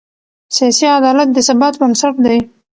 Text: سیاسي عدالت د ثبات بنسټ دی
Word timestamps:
سیاسي 0.55 0.85
عدالت 0.99 1.27
د 1.33 1.37
ثبات 1.47 1.73
بنسټ 1.81 2.15
دی 2.25 2.37